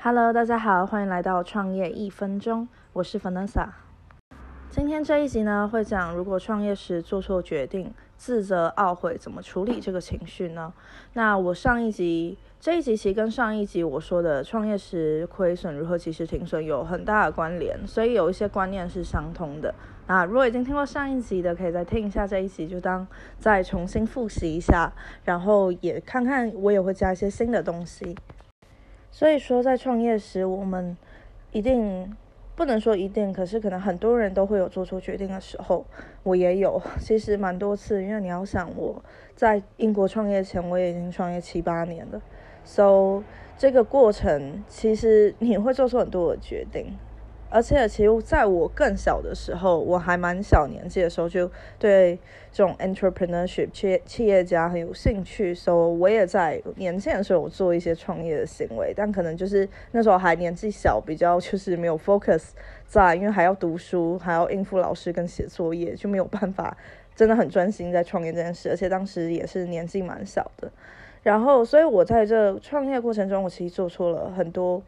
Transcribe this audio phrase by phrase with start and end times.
[0.00, 3.66] Hello，大家好，欢迎来到创业一分钟，我是 Vanessa。
[4.70, 10.72] 今天这一集呢，会讲如果创业时做错决定，自责懊悔，怎么处理这个情绪呢？
[11.14, 19.74] 那我上一集这一集其实跟上一集我说的创业时亏损如何及时停损有很大的关联，所以有一些观念是相通的。
[20.06, 23.04] 那如果已经听过上一集的，可以再听一下这一集，就当
[23.40, 24.92] 再重新复习一下，
[25.24, 28.16] 然后也看看我也会加一些新的东西。
[29.18, 30.96] 所以说，在创业时，我们
[31.50, 32.16] 一定
[32.54, 35.84] 不能说一定，可是可能很多人都会有做出决定的时候，
[36.22, 38.00] 我也有， 其实蛮多次。
[38.00, 39.02] 因为你要想，我
[39.34, 42.22] 在英国创业前，我也已经创业七八年了
[42.62, 43.20] ，so
[43.56, 46.96] 这个过程其实你会做出很多的决定。
[47.50, 52.18] 而且，其实在我更小的时候，我还蛮小年纪的时候，就对
[52.52, 58.92] 这种 entrepreneurship 企企业家很有兴趣，所以我也在年轻的时候我做一些创业的行为。
[58.94, 62.50] 但可能就是那时候还年纪小，比较就是没有 focus
[62.86, 66.76] 在，因为还要读书，还要应付老师跟写作业，就没有办法
[67.16, 68.68] 真的很专心在创业这件事。
[68.68, 70.70] 而且当时也是年纪蛮小的，
[71.22, 74.82] 然后，所以我在这创业过程中，我其实做错了很多。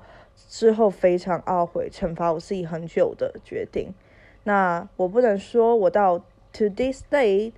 [0.49, 3.93] 之后非常懊悔，惩罚我自己很久的决定。
[4.45, 6.19] 那我不能说我到
[6.53, 7.53] to this day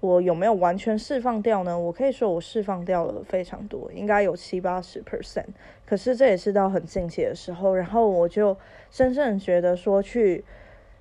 [0.00, 1.78] 我有没有完全释放掉呢？
[1.78, 5.46] 我可以说我释放掉了非常多，应该有七八十 percent。
[5.84, 8.56] 可是这也是到很近期的时候，然后我就
[8.90, 10.44] 深深觉得说，去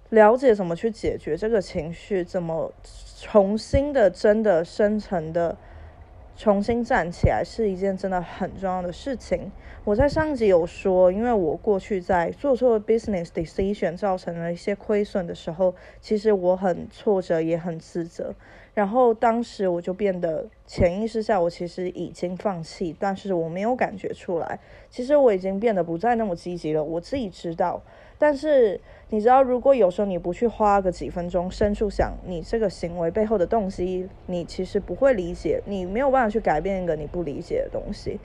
[0.10, 2.74] 了解怎么去解决这个情绪，怎么
[3.22, 5.58] 重新的、真的深层的。
[6.38, 9.52] 重新站起来是一件真的很重要的事情。
[9.84, 18.36] 我在上集有说，因为我过去在做错 business decision 造成了一些亏损的时候，其实我很挫折，也很自责。
[18.76, 24.60] 然后当时我就变得潜意识下，我其实已经放弃，但是我没有感觉出来。
[24.92, 27.82] 其实我已经变得不再那么积极了，我自己知道。
[28.20, 28.80] 但是
[29.10, 38.20] 你知道，如果有时候你不去花个几分钟深处想你这个行为背后的动机，你其实不会理解，你没有办法去改变一个你不理解的东西。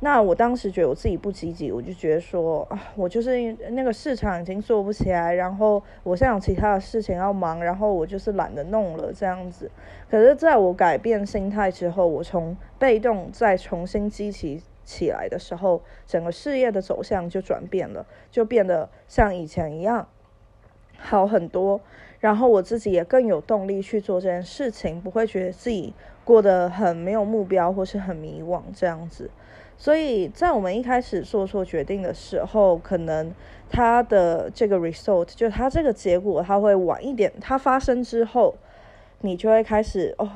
[0.00, 9.70] 那我当时觉得我自己不积极，我就觉得说啊，我就是那个市场已经做不起来，然后我现在有其他的事情要忙，然后我就是懒得弄了这样子。
[10.10, 14.62] 可是在我改变心态之后，我从被动再重新激起。
[14.84, 20.08] 起来的时候，整个事业的走向就转变了，就变得像以前一样
[20.98, 21.80] 好很多。
[22.20, 25.92] 然后我自己也更有动力去做这件事情，不会觉得自己
[26.24, 29.30] 过得很没有目标或是很迷惘这样子。
[29.76, 33.30] 所以在我们一开始做错决定的时候，可能
[33.68, 37.30] 它的这个 result 就它这个结果，它会晚一点。
[37.40, 38.54] 它发生之后，
[39.20, 40.30] 你就会开始哦，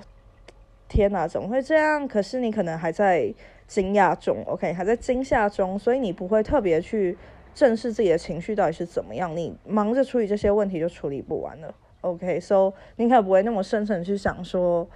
[0.88, 2.06] 天哪，怎么会这样？
[2.06, 3.32] 可是你可能还在。
[3.68, 7.16] 惊讶中，OK，还在惊吓中，所以你不会特别去
[7.54, 14.88] 正视自己的情绪到底是怎么样，你忙着处理这些问题就处理不完了，OK，So 你可能不会那么深层去想说，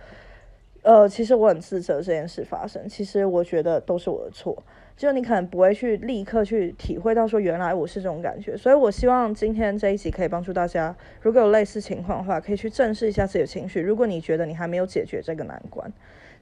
[0.82, 4.62] 呃，其实我很自责这件事发生，其实我觉得都是我的错，
[4.96, 15.92] 就你可能不会去立刻去体会到说原来我是这种感觉，所以我希望今天这一集可以帮助大家，如果有类似情况的话，可以去正视一下自己的情绪，如果你觉得你还没有解决这个难关。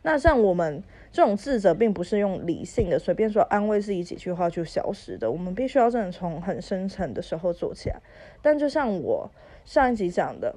[0.02, 5.30] 那像我们这种自责，并不是用理性的随便说安慰自己几句话就消失的。
[5.30, 8.00] 我们必须要真的从很深层的时候做起来。
[8.40, 9.30] 但就像我
[9.64, 10.54] 上一集讲的，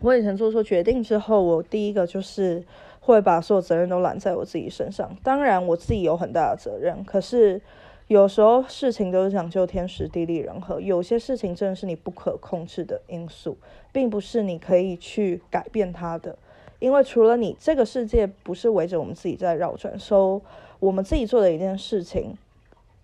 [0.00, 2.64] 我以前做错决定之后，我第一个就是
[3.00, 5.16] 会把所有责任都揽在我自己身上。
[5.24, 7.60] 当然，我自己有很大的责任，可是
[8.06, 13.56] 有时候事情都是讲究天时地利人和，有些事情真的是你不可控制的因素，
[13.90, 16.38] 并不是你可以去改变它的。
[16.82, 20.48] 因为除了你，这个世界不是围着我们自己在绕转，所以
[20.80, 22.36] 我们自己做的一件事情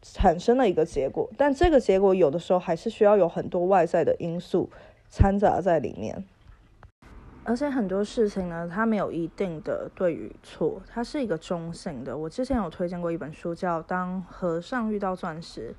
[0.03, 4.69] 产生了一个结果，但这个结果有的时候还是需要有很多外在的因素
[5.09, 6.25] 掺杂在里面。
[7.45, 12.17] 而且很多事情呢，它没有一定的对与错，它是一个中性的。
[12.17, 15.71] 我之前有推荐过一本书，叫《当和尚遇到钻石》，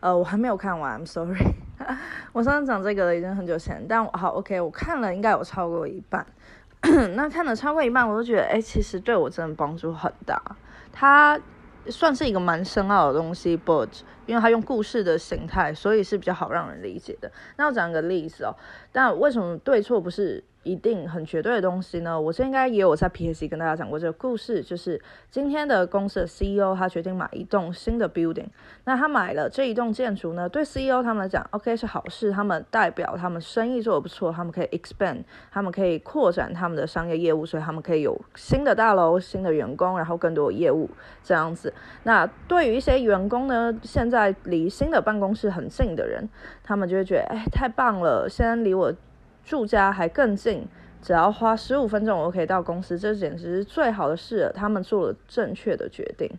[0.00, 1.38] 呃，我还没有看完，I'm sorry。
[2.32, 6.26] 我上次讲这个已经很久前，但好 OK，我看了应该有超过一半。
[7.14, 10.40] 那看了超过一半，我都觉得，哎，其实对我真的帮助很大。
[10.92, 11.40] 它
[11.86, 13.88] 算是一个蛮深奥的东西，but
[14.26, 17.30] 因为它用故事的形态，所以是比较好让人理解的。
[17.56, 18.54] 那我讲个例子哦，
[18.90, 22.20] 但为什么对错不是一定很绝对的东西呢？
[22.20, 25.00] 我这应该也有在 P S C 跟大家讲过这个故事，就是
[25.30, 28.46] 今天的公司的 C E O 他决定买一栋新的 building，
[28.84, 40.88] 那他买了这一栋建筑呢，对 C E O 他们来讲，OK 是好事，他们代表他们生意做得不错，他们可以 expand，他们可以扩展他们的商业业务，所以他们可以有新的大楼、新的员工，然后更多业务
[41.24, 41.72] 这样子。
[42.04, 46.28] 那对于一些员工呢，现在离新的办公室很近的人，
[46.62, 48.92] 他们就会觉得，哎，太棒了，现在离我。
[49.44, 50.66] 住家还更近，
[51.02, 54.50] 只要花十五分钟，我可以到公司，这简直是最好的事。
[54.54, 56.30] 他们做了正确的决定，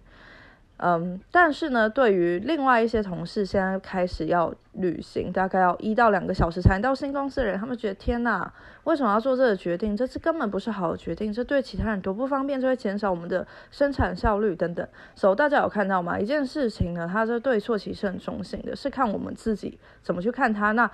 [0.77, 8.51] 嗯，但是呢，对于另外一些同事，现在开始要旅行，大概要一到两个小时才到新公司的人，他们觉得天哪，
[8.85, 9.95] 为什么要做这个决定？
[9.95, 14.88] 这次根本不是好的决定，这对其他人多不方便，这会减少我们的生产效率等等。
[15.13, 16.17] 所以大家有看到吗？
[16.17, 20.71] 一件事情呢，它的对错其实很中性的，是看我们自己怎么去看它。
[20.71, 20.89] 那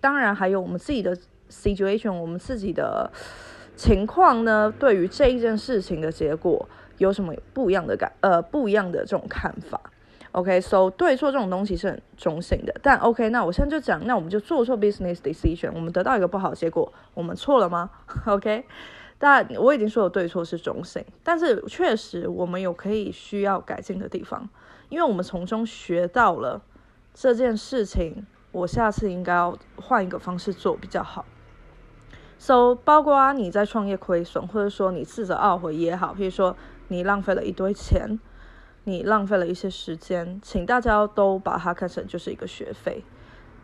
[0.00, 1.16] 当然还有我们自己的。
[1.52, 3.12] situation，我们自己的
[3.76, 4.72] 情况呢？
[4.78, 6.68] 对于这一件事情的结果
[6.98, 8.12] 有什么不一样的感？
[8.20, 9.80] 呃，不一样的这种看法
[10.32, 12.74] ？OK，so 对错这种东西是很中性的。
[12.82, 17.90] 但 OK，那我现在就讲，那我们就做错 business decision，我们得到一个不好的结果，我们错了吗
[18.26, 18.64] ？OK，
[19.18, 24.48] 但我已经说了对错是中性，但是确实我们有可以需要改进的地方，
[24.88, 26.62] 因为我们从中学到了
[27.12, 31.26] 这件事情，我下次应该要换一个方式做比较好。
[32.44, 36.56] So，包括啊你在创业亏损，或者说你自责懊悔也好，譬如说
[36.88, 38.18] 你浪费了一堆钱，
[38.82, 43.04] 你浪费了一些时间，请大家都把它看成就是一个学费。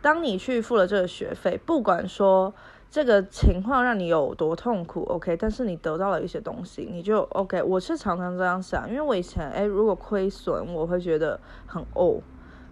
[0.01, 2.53] 当你去付了这个学费，不管说
[2.89, 7.61] 这个情况让你有多痛苦，OK，但是你得到了一些东西，你就 OK。
[7.61, 11.37] 我是常常这样想，因为我以前诶，如果亏损，我会觉得
[11.67, 12.21] 很哦。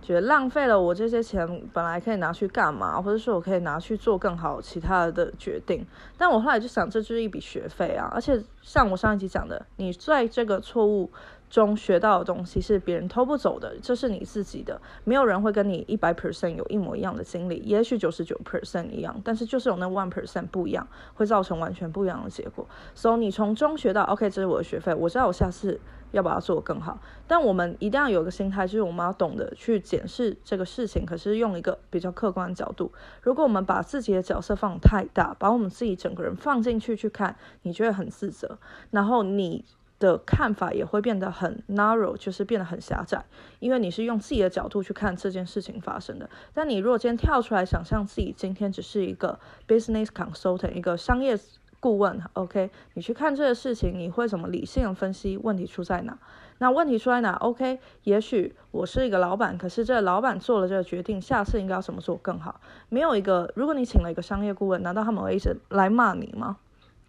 [0.07, 5.85] 觉得浪费了我这些钱，本来可以拿去干嘛，或者说我可以拿去做更好其他的决定。
[6.17, 8.09] 但我后来就想，这就是一笔学费啊！
[8.13, 11.11] 而且像我上一集讲的，你在这个错误
[11.49, 22.65] 中学到的东西是别人偷不走的，这是你自己的，没有人会跟你一百 percent 有一模一样的经历，也许九十九 percent 一样，但是就是有那 one percent 不一样，会造成完全不一样的结果。
[22.95, 25.81] 所以你从中学到，OK，这是我的学费，我知道我下次。
[26.11, 32.91] 要把它做得更好，但我们一定要有一个心态，就是我们要懂得去检视这个事情，可是用一个比较客观的角度。
[33.21, 38.57] 如果我们把自己的角色放太大，把我们自己整个人放进去去看，你就会很自责，
[38.91, 39.65] 然后你
[39.99, 43.25] 的看法也会变得很 narrow，就是变得很狭窄，
[43.59, 46.29] 因为你是用自己的角度去看这件事情发生的。
[46.53, 51.37] 但你如果今天跳出来想象自己今天只是一个 business consultant，一个商业。
[51.79, 56.17] 顾问，OK，你去看这个事情，你会怎么理性的分析问题出在哪？
[56.59, 62.59] 那问题出在哪？OK，也许我是一个老板，可是这个老板做了这个决定，下次应该要怎么做更好？
[62.89, 66.57] 没有一个，如果你请了一个商业顾问，难道他们会一直来骂你吗？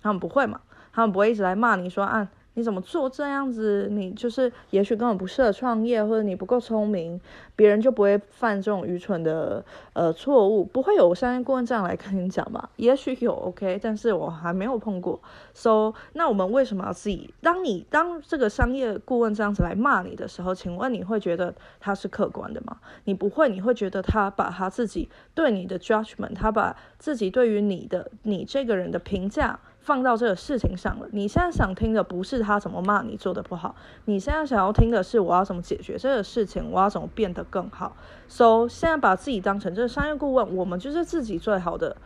[0.02, 0.60] 他们不会嘛？
[0.92, 2.28] 他们不会一直来骂你说啊。
[2.58, 3.86] 你怎么做这样子？
[3.88, 7.18] 你就是也许根本不适合创业，或者你不够聪明，
[7.54, 12.68] 别人就不会犯这种愚蠢的呃错误，不会有商业顾问这样来跟你讲吧？
[12.74, 15.20] 也许有，OK，但是我还没有碰过。
[15.54, 17.32] So，那我们为什么要自己？
[17.40, 22.76] 当你当这个商业顾问这样子来骂你的时候，请问你会觉得他是客观的吗？
[23.04, 29.60] 你不会，你会觉得他把他自己对你的 judgment，他把自己对于你的你这个人的评价。
[29.88, 31.08] 放到这个事情上了。
[31.12, 33.74] 你现在想听的不是他怎么骂你做的不好，
[34.04, 37.96] 你现在想要听的是我要怎么解决这个事情，我要怎么变得更好。
[38.28, 41.96] So 现在把自己当成这个商业顾问，我们就是自己最好的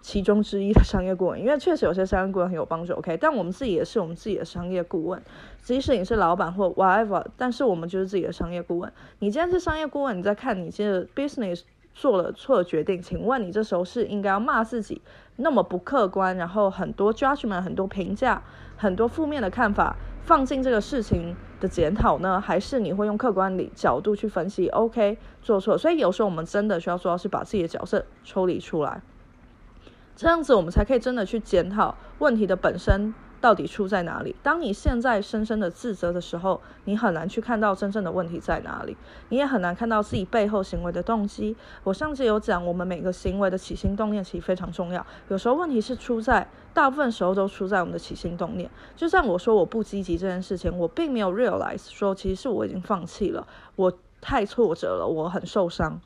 [0.00, 1.40] 其中之一的商业顾问。
[1.40, 3.16] 因为确实有些商业顾问很有帮助，OK？
[3.16, 5.22] 但我们自己也是我们自己的商业顾问，
[5.62, 8.92] 即使你是老板或 whatever，但是我们就是自己的商业顾问。
[9.20, 11.62] 你既然是商业顾问，你在看你这个 business。
[11.98, 15.02] 做了错决定，请问你这时候是应该要骂自己
[15.34, 18.40] 那么不客观，然后很多 judgment、很多评价、
[18.76, 29.02] 很多负面的看法放进这个事情的检讨呢，还是你会用客观理角度去分析？OK，做错，所以有时候我们真的需要做到是把自己的角色抽离出来，
[30.14, 33.12] 这样子我们才可以真的去检讨问题的本身。
[33.40, 34.34] 到底出在哪里？
[34.42, 38.96] 当你现在深深的自责的时候，你很难去看到真正的问题在哪里，
[39.28, 41.56] 你也很难看到自己背后行为的动机。
[41.84, 45.06] 我上次有讲，我们每个行为的起心动念其实非常重要。
[45.28, 48.68] 有时候问题是出在，大部分时候都出在我们的起心动念。
[48.96, 56.00] 就像我说我不积极这件事情，我并没有 realize 说其实是我已经放弃了，我太挫折了，我很受伤，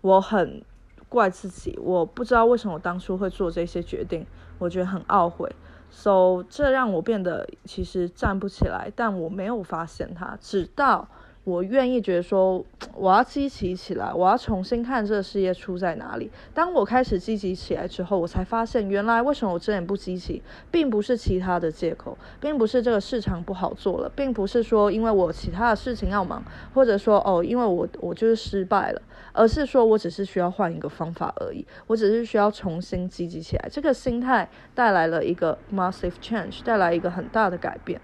[0.00, 0.62] 我很
[1.10, 4.26] 怪自己，我不知道为什么我当初会做这些决定，
[4.58, 5.54] 我觉得很懊悔。
[5.90, 11.08] So，这让我变得其实站不起来，但我没有发现它，直到
[11.44, 12.62] 我愿意觉得说，
[12.94, 16.30] 我要积极起来，我要重新看这个事业出在哪里。
[16.52, 26.44] 当我开始积极起来之后，我才发现，原来为什么我之前不积极，并不是其他的借口，并不是这个市场不好做了，并不是说因为我其他的事情要忙，
[26.74, 29.00] 或者说哦，因为我我就是失败了，
[29.32, 33.66] 而是说我只是需要换一个方法而已，我只是需要重新积极起来。
[33.70, 37.98] 这个心态带来了一个 massive change，带来一个很大的改变。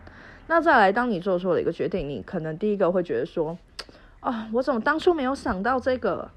[0.48, 3.56] 那再来，当你做错了一个决定，你可能第一个会觉得说，
[4.20, 6.30] 啊，我怎么当初没有想到这个？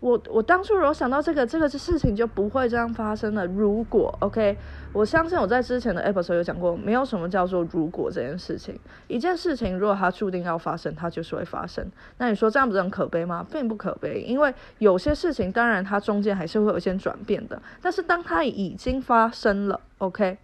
[0.00, 3.46] 我我当初如果想到这个，这个事情就不会这样发生了。
[3.46, 4.56] 如果 OK，
[4.92, 8.76] 我相信我在之前的 episode 有讲过，没有什么叫做如果这件事情。
[9.06, 11.88] 一件事情如果它注定要发生，它就是会发生。
[12.18, 13.46] 那你说这样不是很可悲吗？
[13.52, 17.62] 并不可悲，因为有些事情当然它中间还是会有一些转变的。
[17.80, 20.36] 但是当它已经发生了，OK，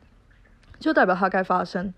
[0.78, 1.92] 就代表它该发生。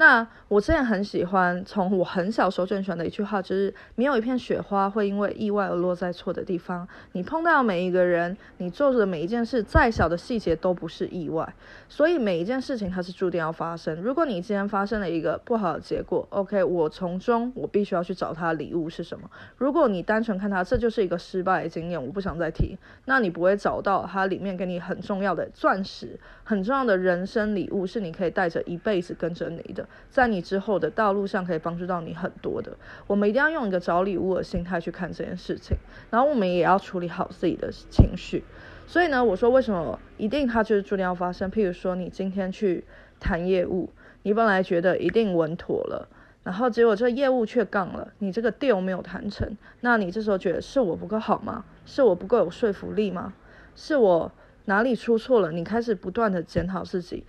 [0.00, 6.88] 那我之前很喜欢，从我很小时候就很喜欢的一句话，就是没有一片雪花会因为意外而落在错的地方。
[7.12, 11.54] 你碰到每一个人，你做的每一件事，再小的细节都不是意外。
[11.86, 14.00] 所以每一件事情它是注定要发生。
[14.00, 19.30] 如果你今天发生了一个不好的结果，OK，我从中我必须要去找他的礼物是什么。
[19.58, 29.86] 如果你单纯看他这就是一个失败的经验，我不想再提，那你不会找到它里面给你很重要的钻石，很重要的人生礼物，是你可以带着一辈子跟着你的。
[30.10, 32.76] 在你之后的道路上，可以帮助到你很多的。
[33.06, 35.76] 我们一定要用一个找礼物的心态去看这件事情，
[36.10, 38.44] 然后我们也要处理好自己的情绪。
[38.86, 41.50] 所以呢，我说为什么一定它就是注定要发生？
[41.50, 42.84] 譬如说，你今天去
[43.20, 43.90] 谈业务，
[44.24, 46.08] 你本来觉得一定稳妥了，
[46.42, 51.64] 然后结果这业务却杠了，你这个 deal 没有谈成，那你这时候觉得是我不够好吗？
[51.86, 53.32] 是我不够有说服力吗？
[53.76, 54.32] 是我
[54.64, 55.52] 哪里出错了？
[55.52, 57.24] 你开始不断的检讨自己。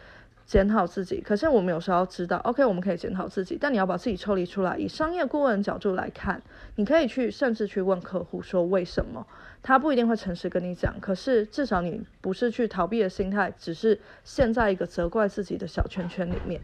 [0.51, 6.41] 检讨自己，可是我们有时候知道，OK，我们可以检讨自己，但你要把自己抽离出来，以商业顾问的角度来看，
[6.75, 9.25] 你可以去甚至去问客户说为什么，
[9.63, 16.59] 他不一定会诚实跟你讲，可是至少你不是去逃避的心态，只是陷在一个责怪自己的小圈圈里面。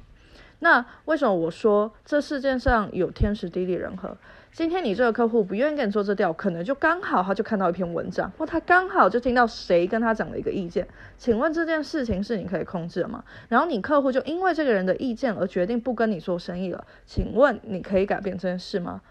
[0.59, 4.17] 那为什么我说这世界上有天时地利人和？
[4.53, 10.87] 今天你这个客户不愿意跟你做这调，可能就刚好他就看到一篇文章，或他刚好就听到谁跟他讲了一个意见。
[11.19, 13.23] 请问这件事情是你可以控制的吗？
[13.49, 16.83] 然后你客户就因为这个人的意见而决定不跟你做生意了。
[17.05, 19.01] 请问你可以改变这件事吗？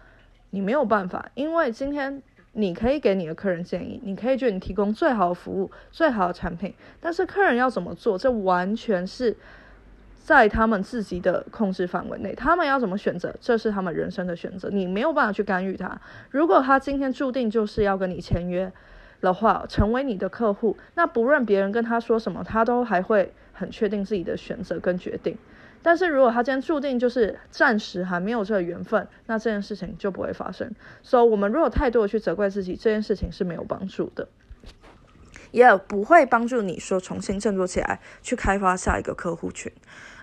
[0.49, 9.37] 你没有办法，因为今天你可以给你的客人建议，你可以觉得你提供最好的服务、最好的产品，但是客人要怎么做，这完全是。
[10.27, 16.01] 在他们自己的控制范围内，他们要怎么选择，这是他们人生的选择，你没有办法去干预他。
[16.31, 18.69] 如果他今天注定就是要跟你签约
[19.21, 25.37] 的话，成为你的客户，那不论别人跟他说什么，他都还会很确定自己的选择跟决定。
[25.81, 30.69] 但是如果他今天注定就是暂时还没有这个缘分，那这件事情就不会发生。
[31.03, 34.27] 所以，我们如果太多的去责怪自己，这件事情是没有帮助的。
[35.51, 39.71] 也不会帮助你说重新振作起来，去开发下一个客户群。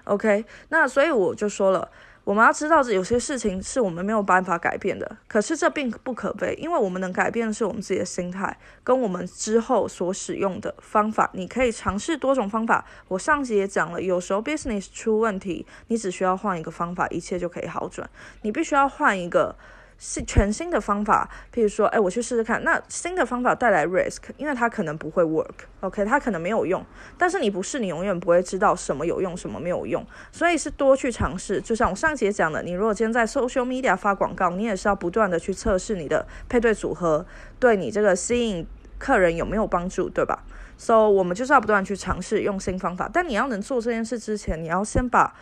[0.05, 1.91] OK，那所以我就说了，
[2.25, 11.31] 我们要知道这有些事情是我们没有办法改变的，可是这并不可悲，因为我们能改变的是我们自己的心态，跟我们之后所使用的方法。
[11.33, 12.85] 你可以尝试多种方法。
[13.09, 18.09] 我上集也讲了，有时候 business 出问题，你只需要换一个方法，一切就可以好转。
[18.43, 19.57] 你必须要换一个。
[19.99, 22.63] 是全新的方法，譬如说，哎，我去试试看。
[22.65, 26.85] 那新的方法带来 risk，因为它可能不会 work，OK，它可能没有用。
[27.17, 30.05] 但是你不试，你永远不会知道什么有用，什么没有用。
[30.33, 31.61] 所以是多去尝试。
[31.61, 37.25] 就像我上节讲的，你如果今天在 social media 发广告，你也是要不断的去测试你的配对组合，
[37.59, 38.67] 对你这个吸引
[38.99, 40.45] 客人有没有帮助，对吧
[40.77, 43.09] ？So 我们就是要不断去尝试用新方法。
[43.13, 45.35] 但你要能做这件事之前，你要先把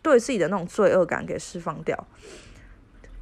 [0.00, 2.06] 对自己的那种罪恶感给释放掉。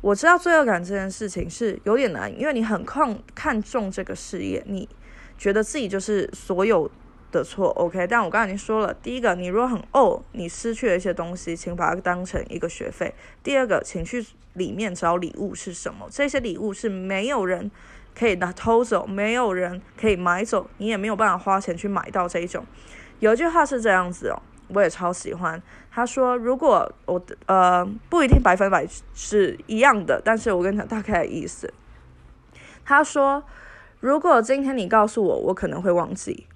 [0.06, 4.88] 我知道罪恶感这件事情是有点难，因为你很看看重这个事业，你
[5.36, 6.88] 觉得自己就是所有
[7.32, 8.06] 的错，OK？
[8.06, 13.08] 但我刚才已经说了，第一个，你如果很哦，你失去了一些东西，请把它当成一个学费；
[13.42, 16.06] 第二个，请去里面找礼物是什么？
[16.08, 17.68] 这些礼物是没有人
[18.16, 22.64] 可以拿偷走，没有人可以买走，你也没有办法花钱去买到这一种。
[23.18, 24.40] 有一句话是这样子哦。
[24.68, 25.62] 我也超喜欢。
[25.90, 31.72] 他说：“如果我的呃不一定百分百是一样的，但是我跟你讲大概的意思。”
[32.84, 33.42] 他说
[34.00, 36.46] ：“如果今天你告诉我，我可能会忘记。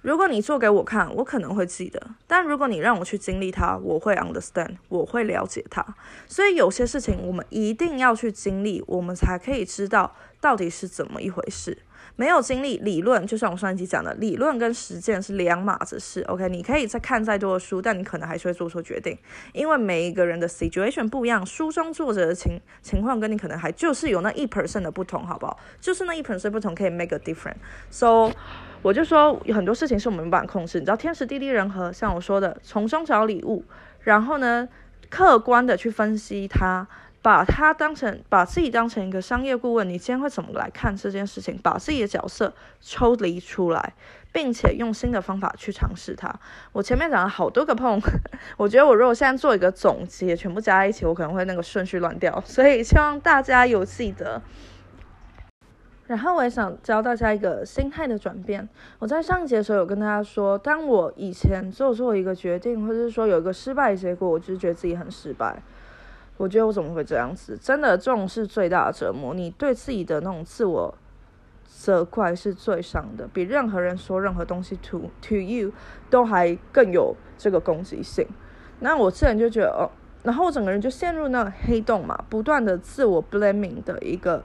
[0.00, 5.84] 如果你做给我看，我可能会记得；但如果你让我去经历它，我会 understand，我会了解它。
[6.26, 11.78] 所以有些事情我们一定要去经历，我们才可以知道到底是怎么一回事。
[12.18, 16.20] 没有经历理论，就像我上一集讲的，理论跟实践是两码子事。
[16.22, 19.16] OK，你可以再看再多的书，但你可能还是会做错决定，
[19.52, 25.56] 因为每一个人的 situation 不一样，书中作者的情情况跟你可能还就是有那一 percent 的不同，好不好？
[25.80, 27.54] 就是那一 percent 不同可以 make a difference。
[27.88, 28.32] So
[28.82, 33.64] 我就说有很多事情是我们无法控制，你知道天时地利人和，像我说的从中找礼物，
[34.00, 34.68] 然后呢，
[35.08, 36.88] 客观的去分析它。
[37.28, 41.58] 把它当成把自己当成一个商业顾问，你今天会怎么来看这件事情？
[41.62, 43.92] 把自己的角色抽离出来，
[44.32, 46.34] 并且用新的方法去尝试它。
[46.72, 48.00] 我前面讲了好多个碰，
[48.56, 52.42] 我觉得我如果现在做一个总结，全部加在一起，我可能会那个顺序乱掉。
[52.46, 54.40] 所以希望大家有记得。
[56.06, 58.66] 然后我也想教大家一个心态的转变。
[59.00, 65.62] 我在上一节的时候有跟大家说，当我以前做错一个决定，或者是说有一个失败的结果，我就是觉得自己很失败。
[66.38, 67.58] 我觉得我怎么会这样子？
[67.60, 69.34] 真的，这种是最大的折磨。
[69.34, 70.96] 你对自己的那种自我
[71.66, 75.70] 责怪是最伤的，比任何人说任何东西 to to you
[76.08, 78.26] 都还更有这个攻击性。
[78.80, 79.90] 那我自然就觉得哦，
[80.22, 84.42] 然后我整个人就陷入那个黑洞嘛，不断的自我 blaming 的一个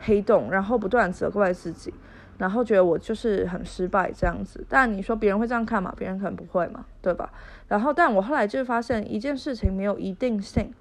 [0.00, 1.92] 黑洞，然后不断责怪自己，
[2.38, 4.64] 然后觉得我就是很失败这样子。
[4.66, 5.94] 但你说别人会这样看吗？
[5.96, 7.30] 别人可能不会嘛，对吧？
[7.68, 10.72] 然后，但我后来就发现一件事情没有一定性。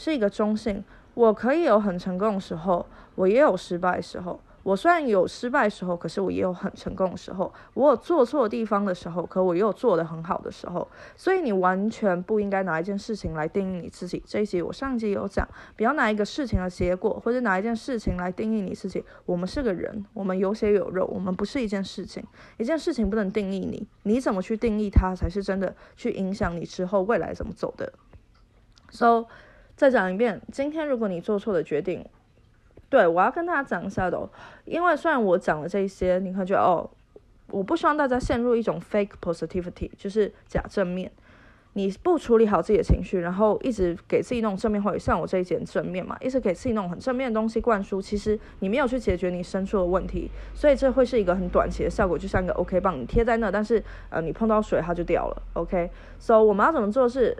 [0.00, 4.40] 是一个中性，我可以有很成功的时候，我也有失败的时候。
[4.62, 7.52] 我虽然有失败的时候，可是我也有很成功的时候。
[7.74, 10.88] 我有做错地方的时候，可我也有做得很好的时候。
[11.16, 14.22] 所以你完全不应该拿一件事情来定义你自己。
[14.24, 19.04] 这一集我上一集有讲，不要拿一个事情的结果，或者拿一件事情来定义你自己。
[19.26, 22.24] 我们是个人，我们有血有肉，我们不是一件事情。
[22.56, 27.92] 一件事情不能定义你，你怎么去定义它，才是真的去影响你之后未来怎么走的。
[28.90, 29.26] So。
[29.80, 32.04] 再讲一遍，今天如果你做错了决定，
[32.90, 34.28] 对我要跟大家讲一下的，
[34.66, 36.86] 因为虽然我讲了这些，你可能觉得哦，
[37.48, 41.10] 我不希望大家陷入一种 fake positivity，就是假正面，
[41.72, 57.34] 你不处理好自己的情绪，然后一直给自己那种正面话语，像我这一节正面嘛，一直给自己那种很正面的东西灌输，其实你没有去解决你深处的问题，所以这会是一个很短期的效果，就像一个 OK 棒，你贴在那，但是呃你碰到水它就掉了，OK，So 我们要怎么做是？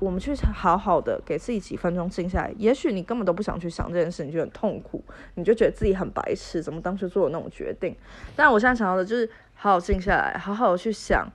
[0.00, 5.02] 我们去好好的给自己几分钟静下来，也许你根本都不想去想这件事，你就很痛苦，
[5.34, 7.96] 你就觉得自己很白痴，怎么当初做的那种决定？
[8.36, 11.28] 但我现在想要的就是好好静下来，好好的去想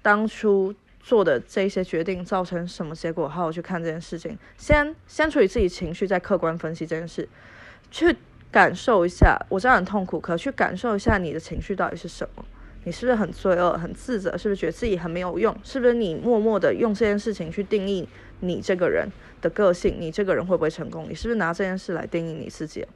[0.00, 7.28] 当初做的这些决定造成什么结果，好好去看这件事情，先先处理自己情绪，再客观分析这件事，
[7.90, 8.16] 去
[8.50, 12.44] 感受一下，我知道很痛苦，可去感受一下你的情绪到底是什么。
[12.88, 14.34] 你是不是很罪恶、很自责？
[14.38, 15.54] 是不是觉得自己很没有用？
[15.62, 18.08] 是不是你默默的用这件事情去定义
[18.40, 19.06] 你这个人
[19.42, 19.96] 的个性？
[19.98, 21.04] 你这个人会不会成功？
[21.06, 22.86] 你是不是拿这件事来定义你自己？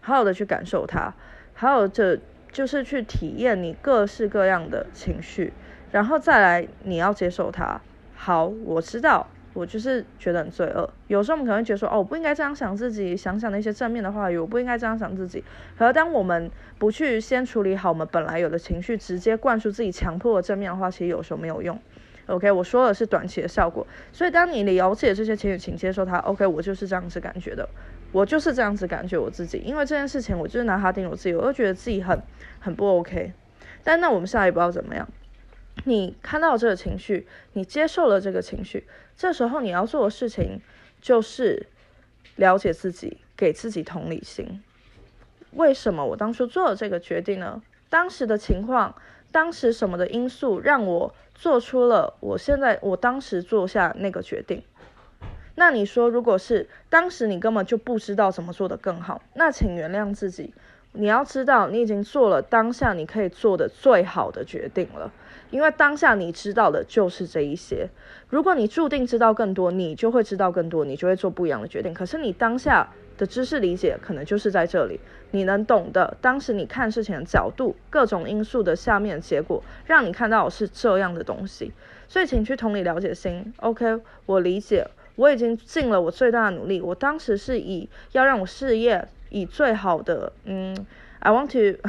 [0.00, 1.12] 好好的去感受它，
[1.54, 2.16] 还有这
[2.52, 5.52] 就是去体验你各式各样的情绪，
[5.90, 7.80] 然后再来你要接受它。
[8.14, 9.26] 好，我知道。
[9.54, 10.88] 我就是觉得很罪恶。
[11.08, 15.44] 有时候我们可能会觉得说，哦，我不应该这样想自己，想想那些正面的话语，我不应该这样想自己。
[15.76, 21.78] 可是当我们不去先处理好我们本来有的情绪，直接灌输自己强迫的正面的话，其实有时候没有用。
[22.26, 23.86] OK，我说的是短期的效果。
[24.12, 26.18] 所以当你了解这些情绪，请接受它。
[26.18, 27.68] OK，我就是这样子感觉的，
[28.12, 29.58] 我就是这样子感觉我自己。
[29.58, 32.22] 因为这件事情，我就是拿它定我自己，我就觉得自己很
[32.60, 33.32] 很不 OK。
[33.82, 35.06] 但那我们下一步要怎么样？
[35.84, 38.84] 你看到这个情绪，你接受了这个情绪，
[39.16, 40.60] 这时候你要做的事情
[41.00, 41.66] 就是
[42.36, 44.62] 了解自己，给自己同理心。
[45.52, 47.62] 为什么我当初做了这个决定呢？
[47.88, 48.94] 当时的情况，
[49.30, 54.62] 当时什么的因素让我做出了我现在我当时做下那个决定？
[55.54, 60.54] 那你说，如果是当时你根本就不知道怎么做的更好，那请原谅自己。
[60.94, 65.10] 你要知道，你已经做了当下你可以做的最好的决定了。
[65.50, 67.88] 因为当下你知道的就是这一些，
[68.28, 71.92] 如果你注定知道更多，你就会知道更多，你就会做不一样的决定。
[71.92, 74.98] 可是你当下的知识理解可能就是在这里，
[75.30, 81.72] 你能懂的，当时你看事情的角度，各种因素的下面的结果，让你看到是这样的东西。
[82.08, 83.52] 所以，请去同理了解心。
[83.58, 86.80] OK，我理解，我已经尽了我最大的努力。
[86.80, 90.76] 我当时是以要让我事业以最好的，嗯
[91.18, 91.78] ，I want to。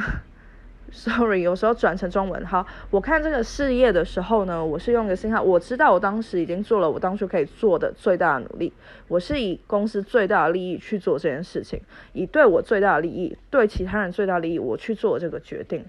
[0.92, 2.46] Sorry，有时候转成中文。
[2.46, 8.72] 好，我看这个事业的时候呢，我是用一个心态，我知道我当时已经做了我当初可以做的最大的努力，
[9.08, 11.80] 我是以公司最大的利益去做这件事情，
[12.12, 15.84] 以对我最大的利益，对其他人最大的利益，我去做这个决定。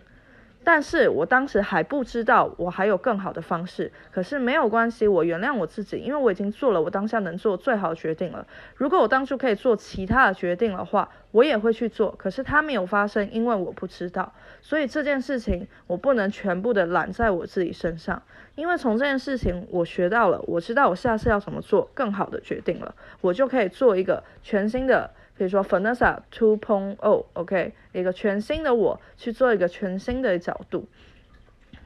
[0.66, 8.46] 但是我当时还不知道我还有更好的方式，可是没有关系，我原谅我自己，因为我已经做了我当下能做最好的决定了。
[8.76, 18.20] 如果我当初可以做其他的决定的话，我也会去做，可是它没有发生，因为我不知道，所以这件事情我不能全部的揽在我自己身上，
[18.56, 25.12] 因为从这件事情我学到了，我知道我下次要怎么做更好的决定了，我就可以做一个全新的。
[25.38, 30.88] 比如说 f a n e s s a Two Point O，OK，一个全新的我去做一个全新的角度。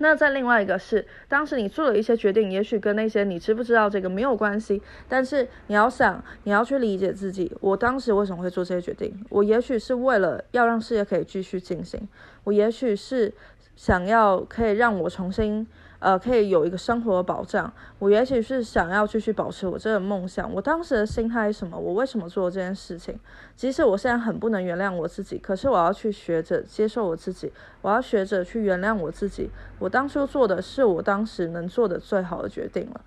[0.01, 9.13] 那在另外一个是，当时你做了一些决定，也许跟那些你知不知道这个没有关系，但是你要想，你要去理解自己，我当时为什么会做这些决定？
[9.29, 12.07] 我也许是为了要让事业可以继续进行，
[12.45, 13.33] 我也许是
[13.75, 15.67] 想要可以让我重新。
[15.99, 17.71] 呃，可以有一个生活的保障。
[17.99, 20.51] 我也许是想要继续保持我这个梦想。
[20.53, 21.77] 我当时的心态是什么？
[21.77, 23.19] 我为什么做这件事情？
[23.55, 29.49] 即使我现在很不能原谅我自己，可是我要去学着接受我自己，我要学着去原谅我自己。
[29.77, 33.01] 我当初做的是我当时能做的最好的决定了。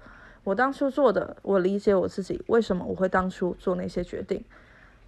[0.44, 4.44] 我当初做的，我理解我自己为什么我会当初做那些决定。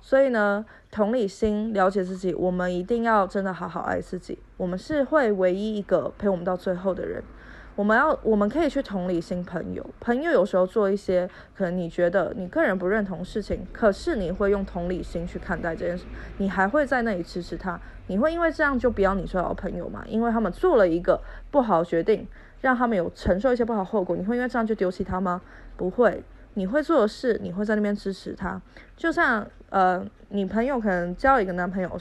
[0.00, 4.38] 所以呢，同理心，了解自己，我们一定要真的好好爱自己。
[4.56, 7.22] 我们是会唯一一个陪我们到最后的人。
[7.76, 9.84] 我们要，我们可以去同理心朋友。
[9.98, 16.04] 朋友有时候做一些可能你觉得你个人不认同事情，可是你会用同理心去看待这件事，
[16.38, 17.80] 你还会在那里支持他。
[18.06, 20.04] 你会因为这样就不要你最好的朋友吗？
[20.06, 22.28] 因为他们做了一个不好决定，
[22.60, 25.40] 让他们有承受一些不好后果，你会因为这样就丢弃他吗？
[25.76, 26.22] 不会，
[26.54, 28.60] 你会做的事，你会在那边支持他。
[28.96, 31.98] 就像呃，你朋友可能交一个男朋友，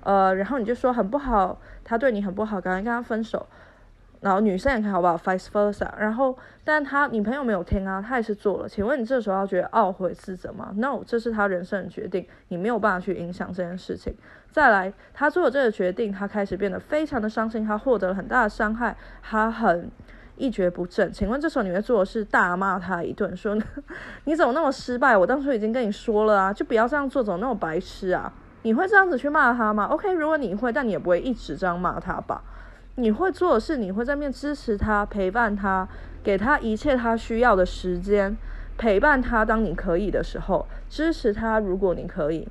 [0.00, 3.46] 呃，然后你就说很不好，他对你很不好，赶快跟他分手。
[4.20, 5.88] 然后女生也可以好不好，vice versa。
[5.98, 8.68] 然后，但他女朋友没有听啊，他也是做了。
[8.68, 14.14] 请问你这时候要觉得懊悔自责吗？No，这是他人生的决定，你没有办法去影响这件事情。
[14.50, 19.90] 再来，他做了这个决定，他开始变得非常的伤心，他获得了很大的伤害，他很
[20.36, 21.12] 一蹶不振。
[21.12, 23.56] 请问这时候你会做的是大骂他一顿，说
[24.24, 25.16] 你怎么那么失败？
[25.16, 28.32] 我当初已经跟你说了啊，就不要这样做，怎么那么白痴啊？
[28.62, 32.42] 你会这样子去骂他吗？OK，如果你会，但你也不会一直这样骂他吧？
[32.98, 35.86] 你会做的是，你会在面支持他、陪伴他，
[36.24, 38.34] 给他一切他需要的时间，
[38.78, 39.44] 陪伴他。
[39.44, 41.58] 当你可以的时候，支持他。
[41.58, 42.48] 如果你可以，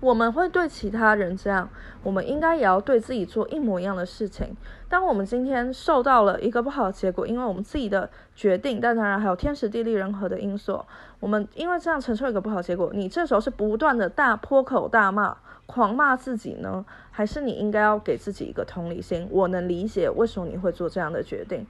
[0.00, 1.68] 我们会对其他人这样，
[2.04, 4.56] 我们应该也要对自己做一模一样的事情。
[4.88, 10.80] 当我们今天受到了一个不好的结果，因为我们自己的决定，但当然还有天时地利人和的因素，
[11.18, 15.36] 我们因为这样承受一个不好结果，你这时候是不断的大破口大骂。
[15.68, 19.28] 狂骂自己呢，还是你应该要给自己一个同理心？
[19.30, 21.66] 我能理解为什么你会做这样的决定。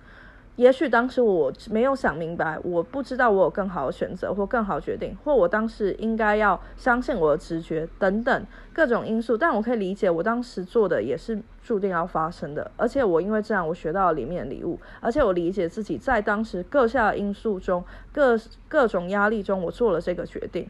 [0.55, 9.37] 也许当时我没有想明白，我不知道我有更好的选择或更好决定，或我当时应该要相信我的直觉等等各种因素。
[9.37, 12.71] 但我可以理解，我当时做的也是注定要发生的。
[12.77, 14.81] 而且我因为这样，我学到了里面的礼物。
[15.01, 18.37] 而且我理解自己在当时各项因素中、各
[18.69, 20.69] 各种压力中，我做了这个决定。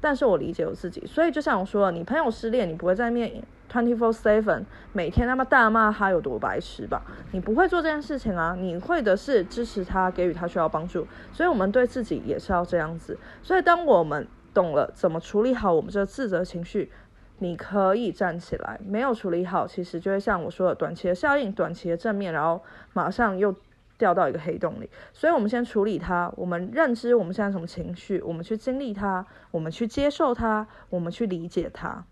[0.00, 7.02] 但是我理解我自己，所以就像我说，你朋友失恋，你不会在面 twenty four seven 每天那么大骂他有多白痴吧？
[7.32, 11.06] 你不会做这件事情啊，你会的是支持他，给予他需要帮助。
[11.32, 13.18] 所以我们对自己也是要这样子。
[13.42, 16.92] 所以当我们懂了怎么处理好我们这自责情绪，
[17.38, 18.78] 你可以站起来。
[18.86, 23.54] 没有处理好，其实就会像我说的，短期的效应，短期的正面，然后马上又。
[23.98, 26.32] 掉到一个黑洞里，所以我们先处理它。
[26.36, 32.04] 我们认知我们现在什么情绪，我们去经历它，我们去接受它，我们去理解它。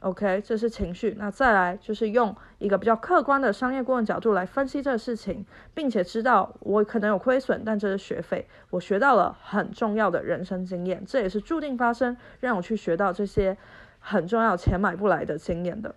[0.00, 1.14] OK，这是情绪。
[1.18, 13.56] 那再来就是用一个比较客观的商业顾问角度来分析这个事情，并且知道我可能有亏损，但这是学费，我学到了很重要的人生经验，这也是注定发生让我去学到这些
[13.98, 15.94] 很重要钱买不来的经验的。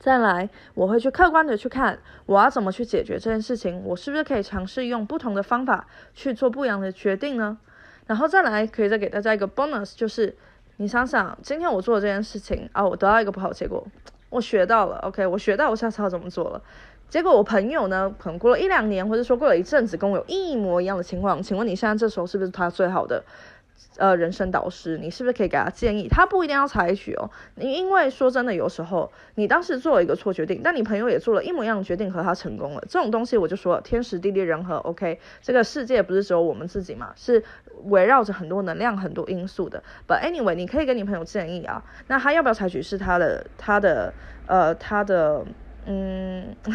[0.00, 7.58] 再来，我会去客观的去看，我要怎么去解决这件事情，我是不是可以尝试用不同的方法去做不一样的决定呢？
[8.06, 10.34] 然后再来，可以再给大家一个 bonus，就是
[10.78, 13.86] 你想想，今天我做的这件事情啊，我得到一个不好结果，
[14.30, 16.62] 我学到了，OK，我学到我下次要怎么做了。
[17.10, 23.22] 结果我朋友呢，可能过了一两年，或者说过了一阵子，跟我有一模一样的情况，请问你现在这时候是不是他最好的？
[23.96, 26.08] 呃，人生导师，你是不是可以给他建议？
[26.08, 27.30] 他不一定要采取哦。
[27.56, 32.82] 你因为说真的，有时候你当时做了一个错决定，但你朋友也做了一模一样的决定和他成功了。
[32.88, 35.18] 这种东西我就说天时地利人和，OK。
[35.42, 37.42] 这个世界不是只有我们自己嘛，是
[37.84, 39.82] 围绕着很多能量、很多因素的。
[40.08, 41.84] But anyway，你可以给你朋友建议啊。
[42.06, 44.14] 那他要不要采取是他的他的
[44.46, 45.44] 呃他的
[45.86, 46.56] 嗯。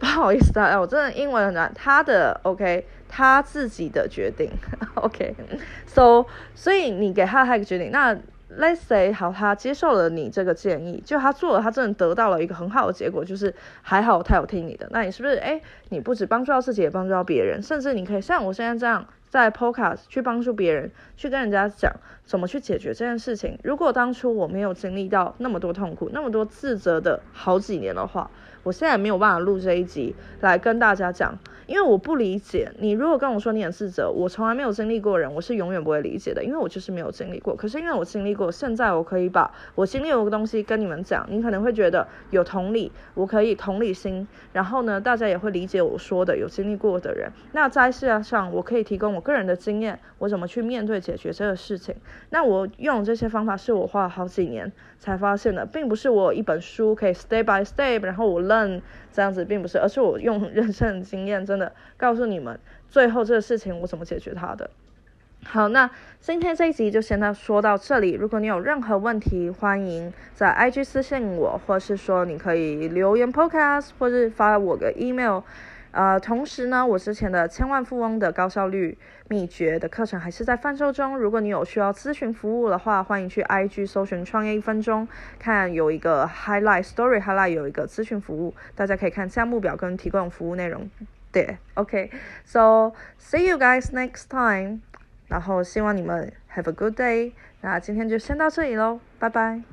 [0.00, 1.72] 不好意思啊，我真的英文很难。
[1.72, 4.50] 他的 OK，他自己的决定
[4.96, 7.90] OK，So，所以你给他他一个决定。
[7.90, 8.16] 那
[8.58, 14.86] Let's say 好，他接受了你这个建议，就他做了，他真的得到了一个很好的结果，就是还好他有听你的。
[14.90, 21.90] 那你是不是哎，你不止帮助到自己，也帮助到别人，甚至你可以像我现在这样在 Podcast 去帮助别人，去跟人家讲
[22.26, 23.58] 怎么去解决这件事情。
[23.62, 28.30] 如果当初我没有经历到那么多痛苦，那么多自责的好几年的话，
[28.62, 31.38] 我现在没有办法录这一集来跟大家讲。
[31.68, 37.54] 因为我不理解你，如果跟我说你很自责，我从来没有经历过人，我是永远不会理解的，因为我就是没有经历过。
[37.54, 47.30] 可是因为我经历过，现在我可以把我经历过的东西跟你们讲，你可能会觉得有同理，我可以同理心，然后呢，大家也会理解我说的有经历过的人。
[47.52, 51.94] 那在世界上，我可以提供我个人的经验，我怎么去面对解决这个事情。
[52.30, 61.72] 那我用这些方法是我花了好几年才发现的，并不是我一本书可以 step by step，然后我嗯这样子，并不是，而是我用 人生经验真的。
[61.96, 64.68] 告诉你们，最后这个事情我怎么解决它的。
[65.44, 68.12] 好，那今天这一集就先到说到这里。
[68.12, 75.40] 如果你有任何问题，欢迎在 IG 私信我，或是说你可以留言 Podcast，或是发我个 email。
[75.92, 78.96] 呃，同时呢，我之前的千万富翁的高效率
[79.28, 81.16] 秘诀的课程还是在贩售中。
[81.18, 85.06] 如果你有需要咨询服务的话，欢迎去 IG 搜寻创业一分钟，
[85.38, 90.90] 看有一个 Highlight Story Highlight 有一个咨询服务，大家可以看项目表跟提供服务内容。
[91.30, 94.80] 对，OK，so see you guys next time。
[95.28, 97.32] 然后希望你们 have a good day。
[97.60, 99.71] 那今天就先到这里喽，拜拜。